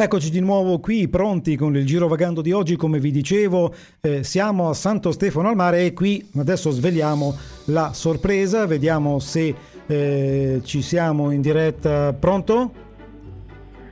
[0.00, 4.22] Eccoci di nuovo qui pronti con il giro vagando di oggi, come vi dicevo eh,
[4.22, 9.52] siamo a Santo Stefano al mare e qui adesso sveliamo la sorpresa, vediamo se
[9.88, 12.12] eh, ci siamo in diretta.
[12.12, 12.70] Pronto?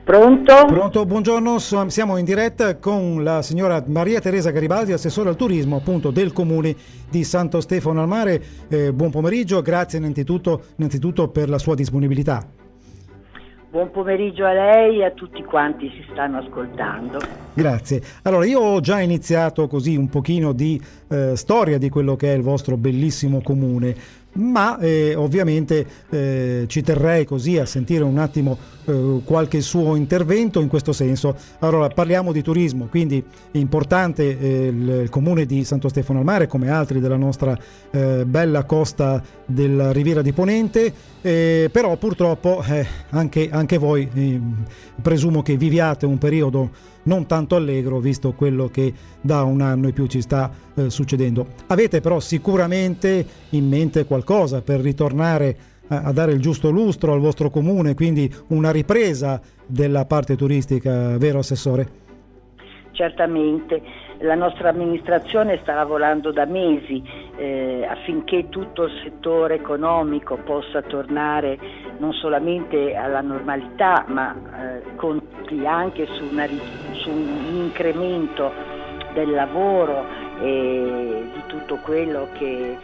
[0.05, 0.65] Pronto?
[0.65, 6.11] Pronto, buongiorno, siamo in diretta con la signora Maria Teresa Garibaldi, assessore al turismo appunto
[6.11, 6.73] del comune
[7.09, 8.41] di Santo Stefano al Mare.
[8.69, 12.66] Eh, buon pomeriggio, grazie innanzitutto, innanzitutto per la sua disponibilità.
[13.69, 17.19] Buon pomeriggio a lei e a tutti quanti ci stanno ascoltando.
[17.53, 18.01] Grazie.
[18.23, 22.35] Allora, io ho già iniziato così un pochino di eh, storia di quello che è
[22.37, 23.93] il vostro bellissimo comune
[24.37, 30.61] ma eh, ovviamente eh, ci terrei così a sentire un attimo eh, qualche suo intervento
[30.61, 31.35] in questo senso.
[31.59, 36.25] Allora parliamo di turismo, quindi è importante eh, il, il, comune di Santo Stefano al
[36.25, 37.57] Mare come altri della nostra
[37.91, 42.63] eh, bella costa della Riviera di Ponente, eh, però purtroppo
[43.09, 44.09] anche, anche voi
[45.01, 46.69] presumo che viviate un periodo
[47.07, 51.47] non tanto allegro visto quello che da un anno e più ci sta eh, succedendo.
[51.67, 57.19] Avete però sicuramente in mente qualcosa per ritornare a, a dare il giusto lustro al
[57.19, 62.05] vostro comune, quindi una ripresa della parte turistica, vero Assessore?
[62.91, 63.81] Certamente,
[64.19, 67.03] la nostra amministrazione sta lavorando da mesi
[67.37, 71.57] eh, affinché tutto il settore economico possa tornare
[71.99, 76.47] non solamente alla normalità ma eh, conti anche su, una,
[76.93, 78.51] su, un incremento
[79.13, 80.05] del lavoro
[80.41, 82.79] e di tutto quello che eh,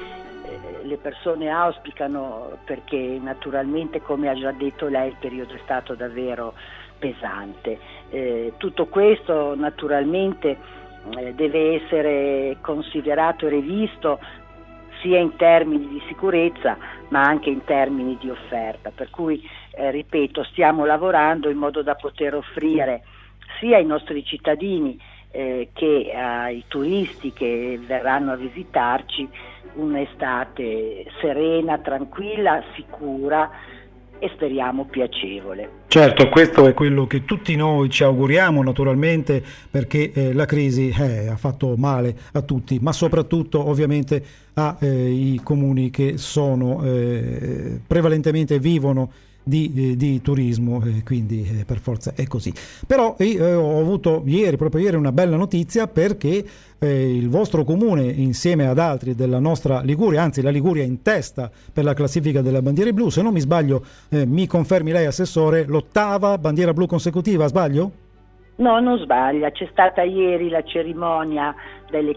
[0.83, 6.53] le persone auspicano perché naturalmente come ha già detto lei il periodo è stato davvero
[6.99, 7.79] pesante.
[8.09, 10.57] Eh, tutto questo naturalmente
[11.17, 14.19] eh, deve essere considerato e rivisto
[15.03, 16.75] sia in termini di sicurezza
[17.09, 21.93] ma anche in termini di offerta, per cui eh, ripeto stiamo lavorando in modo da
[21.93, 23.03] poter offrire
[23.59, 29.29] sia ai nostri cittadini eh, che ai turisti che verranno a visitarci
[29.73, 33.49] un'estate serena, tranquilla, sicura
[34.23, 35.81] e speriamo piacevole.
[35.89, 41.27] Certo, questo è quello che tutti noi ci auguriamo naturalmente perché eh, la crisi eh,
[41.27, 44.23] ha fatto male a tutti, ma soprattutto ovviamente
[44.53, 49.11] ai eh, comuni che sono eh, prevalentemente vivono
[49.43, 52.53] di, eh, di turismo, eh, quindi eh, per forza è così.
[52.87, 56.45] Però io eh, ho avuto ieri, proprio ieri, una bella notizia perché
[56.83, 61.85] il vostro comune, insieme ad altri della nostra Liguria, anzi la Liguria in testa per
[61.85, 66.73] la classifica delle bandiere blu, se non mi sbaglio, mi confermi lei, Assessore, l'ottava bandiera
[66.73, 68.02] blu consecutiva, sbaglio?
[68.55, 71.55] No, non sbaglia, c'è stata ieri la cerimonia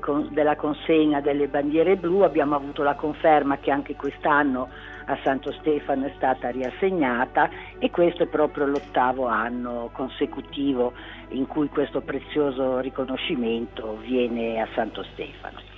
[0.01, 4.69] con- della consegna delle bandiere blu, abbiamo avuto la conferma che anche quest'anno
[5.07, 7.49] a Santo Stefano è stata riassegnata
[7.79, 10.93] e questo è proprio l'ottavo anno consecutivo
[11.29, 15.76] in cui questo prezioso riconoscimento viene a Santo Stefano.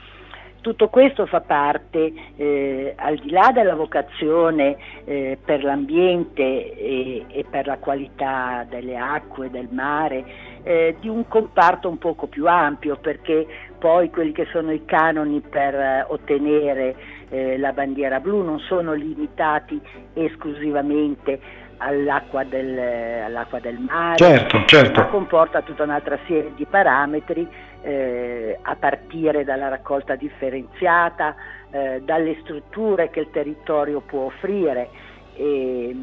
[0.61, 7.45] Tutto questo fa parte, eh, al di là della vocazione eh, per l'ambiente e, e,
[7.49, 10.25] per la qualità delle acque, del mare,
[10.65, 13.47] eh, di un comparto un poco più ampio, perché
[13.79, 16.97] poi quelli che sono i canoni per eh, ottenere
[17.31, 19.81] eh, la bandiera blu non sono limitati
[20.15, 25.01] esclusivamente all'acqua del, all'acqua del mare, certo, certo.
[25.01, 27.47] ma comporta tutta un'altra serie di parametri
[27.83, 31.35] eh, a partire dalla raccolta differenziata,
[31.71, 34.89] eh, dalle strutture che il territorio può offrire
[35.35, 35.97] e,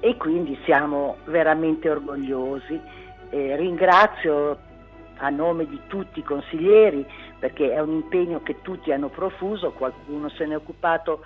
[0.00, 2.80] e quindi siamo veramente orgogliosi.
[3.30, 4.58] Eh, ringrazio
[5.16, 7.06] a nome di tutti i consiglieri
[7.42, 11.24] perché è un impegno che tutti hanno profuso, qualcuno se ne è occupato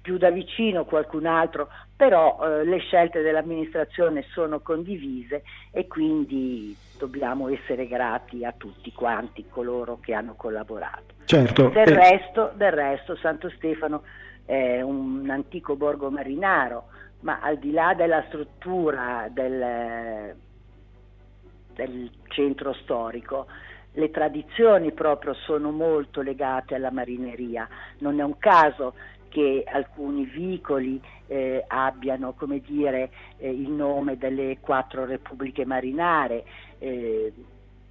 [0.00, 7.50] più da vicino, qualcun altro, però eh, le scelte dell'amministrazione sono condivise e quindi dobbiamo
[7.50, 11.12] essere grati a tutti quanti coloro che hanno collaborato.
[11.26, 11.68] Certo.
[11.68, 12.10] Del, eh.
[12.10, 14.04] resto, del resto Santo Stefano
[14.46, 16.84] è un antico borgo marinaro,
[17.20, 20.34] ma al di là della struttura del,
[21.74, 23.46] del centro storico,
[23.98, 27.68] le tradizioni proprio sono molto legate alla marineria.
[27.98, 28.94] Non è un caso
[29.28, 36.44] che alcuni vicoli eh, abbiano come dire, eh, il nome delle quattro repubbliche marinare.
[36.78, 37.32] Eh,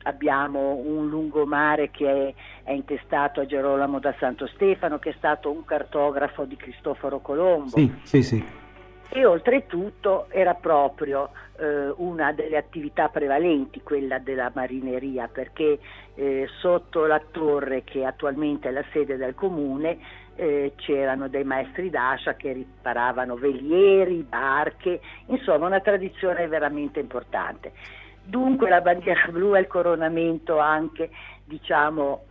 [0.04, 2.34] abbiamo un lungomare che è,
[2.64, 7.76] è, intestato a Gerolamo da Santo Stefano, che è stato un cartografo di Cristoforo Colombo.
[7.76, 8.66] Sì, sì, sì.
[9.10, 15.80] E oltretutto era proprio eh, una delle attività prevalenti quella della marineria, perché
[16.16, 19.98] eh, sotto la torre che attualmente è la sede del comune
[20.36, 27.72] eh, c'erano dei maestri d'ascia che riparavano velieri, barche, insomma una tradizione veramente importante.
[28.24, 31.10] Dunque la bandiera blu è il coronamento anche,
[31.44, 32.24] diciamo,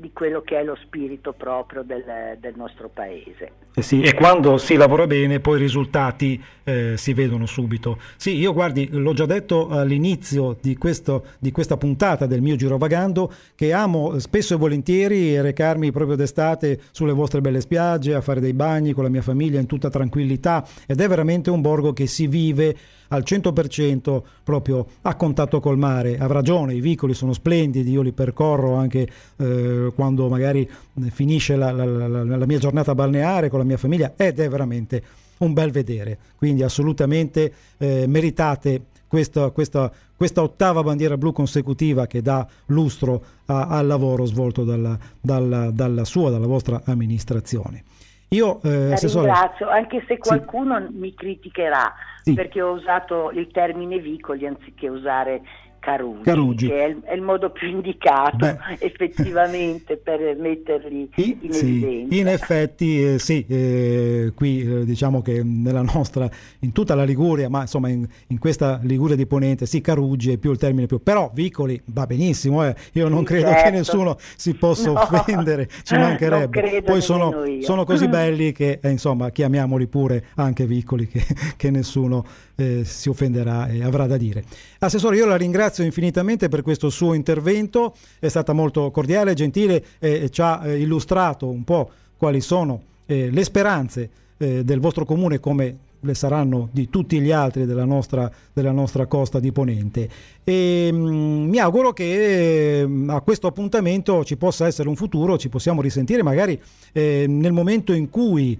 [0.00, 2.04] di quello che è lo spirito proprio del,
[2.38, 3.50] del nostro paese.
[3.74, 7.98] Eh sì, e quando si lavora bene poi i risultati eh, si vedono subito.
[8.16, 13.32] Sì, io guardi, l'ho già detto all'inizio di, questo, di questa puntata del mio girovagando
[13.56, 18.54] che amo spesso e volentieri recarmi proprio d'estate sulle vostre belle spiagge, a fare dei
[18.54, 22.28] bagni con la mia famiglia in tutta tranquillità ed è veramente un borgo che si
[22.28, 22.76] vive
[23.08, 26.18] al 100% proprio a contatto col mare.
[26.18, 30.68] Ha ragione, i vicoli sono splendidi, io li percorro anche eh, quando magari
[31.10, 35.02] finisce la, la, la, la mia giornata balneare con la mia famiglia ed è veramente
[35.38, 36.18] un bel vedere.
[36.36, 43.68] Quindi assolutamente eh, meritate questa, questa, questa, ottava bandiera blu consecutiva che dà lustro a,
[43.68, 47.84] al lavoro svolto dalla, dalla, dalla, sua, dalla vostra amministrazione.
[48.30, 49.26] Io eh, assessore...
[49.26, 50.94] ringrazio, anche se qualcuno sì.
[50.94, 52.34] mi criticherà sì.
[52.34, 55.40] perché ho usato il termine vicoli anziché usare
[55.80, 56.66] Carugi, Carugi.
[56.66, 58.58] che è il, è il, modo più indicato Beh.
[58.80, 62.14] effettivamente per metterli I, in sì, evidenza.
[62.14, 66.28] In effetti eh, sì, eh, qui eh, diciamo che nella nostra,
[66.60, 70.36] in tutta la Liguria, ma insomma in, in, questa Liguria di Ponente, sì, Carugi è
[70.36, 72.74] più il termine più, però Vicoli va benissimo, eh.
[72.92, 73.62] io non sì, credo certo.
[73.62, 75.00] che nessuno si possa no.
[75.00, 76.82] offendere, ci mancherebbe.
[76.82, 81.24] Poi sono, sono, così belli che eh, insomma chiamiamoli pure anche Vicoli che,
[81.56, 82.24] che nessuno
[82.56, 84.44] eh, si offenderà e avrà da dire.
[84.80, 90.30] Assessore, io la ringrazio infinitamente per questo suo intervento, è stata molto cordiale, gentile e
[90.30, 95.40] ci ha eh, illustrato un po' quali sono eh, le speranze eh, del vostro comune
[95.40, 100.08] come le saranno di tutti gli altri della nostra, della nostra costa di Ponente.
[100.44, 105.38] E, mh, mm, mi auguro che mm, a questo appuntamento ci possa essere un futuro,
[105.38, 106.60] ci possiamo risentire magari
[106.92, 108.58] eh, nel momento in cui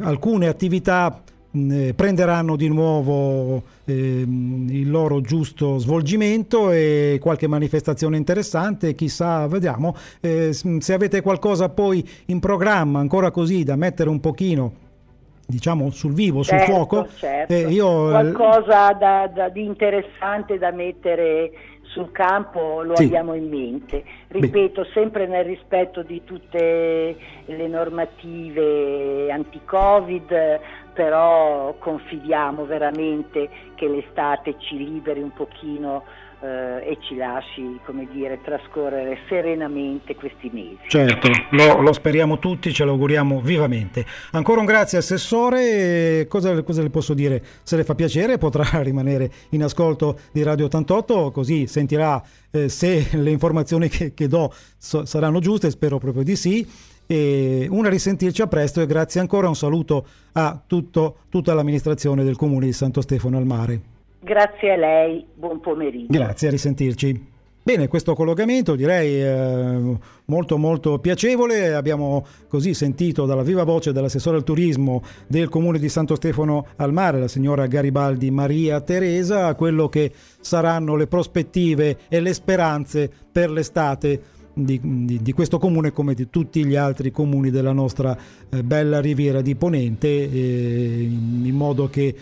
[0.00, 1.22] alcune attività
[1.52, 9.94] eh, prenderanno di nuovo eh, il loro giusto svolgimento e qualche manifestazione interessante, chissà, vediamo
[10.20, 14.88] eh, se avete qualcosa poi in programma ancora così da mettere un pochino
[15.50, 17.08] diciamo sul vivo, certo, sul fuoco.
[17.16, 17.52] Certo.
[17.52, 18.08] Eh, io...
[18.08, 21.50] Qualcosa da, da, di interessante da mettere
[21.92, 23.04] sul campo lo sì.
[23.04, 24.04] abbiamo in mente.
[24.28, 24.88] Ripeto, Beh.
[24.92, 30.60] sempre nel rispetto di tutte le normative anti-Covid,
[30.92, 36.04] però confidiamo veramente che l'estate ci liberi un pochino
[36.40, 40.78] eh, e ci lasci, come dire, trascorrere serenamente questi mesi.
[40.88, 44.04] Certo, lo, lo, speriamo tutti, ce lo auguriamo vivamente.
[44.32, 47.42] Ancora un grazie Assessore, cosa, cosa, le posso dire?
[47.62, 53.08] Se le fa piacere potrà rimanere in ascolto di Radio 88, così sentirà eh, se
[53.16, 56.66] le informazioni che, che do so, saranno giuste, spero proprio di sì
[57.06, 62.36] e una risentirci a presto e grazie ancora, un saluto a tutto, tutta l'amministrazione del
[62.36, 63.99] comune di Santo Stefano al Mare.
[64.20, 66.12] Grazie a lei, buon pomeriggio.
[66.12, 67.28] Grazie, a risentirci.
[67.62, 74.38] Bene, questo collegamento direi eh, molto molto piacevole, abbiamo così sentito dalla viva voce dell'assessore
[74.38, 79.90] al turismo del comune di Santo Stefano al Mare, la signora Garibaldi Maria Teresa, quello
[79.90, 86.14] che saranno le prospettive e le speranze per l'estate di, di, di, questo comune come
[86.14, 88.16] di tutti gli altri comuni della nostra
[88.48, 92.14] eh, bella riviera di Ponente, eh, in modo che